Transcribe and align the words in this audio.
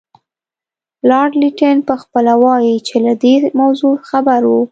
لارډ 1.09 1.31
لیټن 1.41 1.77
پخپله 1.89 2.33
وایي 2.43 2.75
چې 2.87 2.95
له 3.05 3.13
دې 3.23 3.35
موضوع 3.59 3.95
خبر 4.09 4.41
وو. 4.49 4.59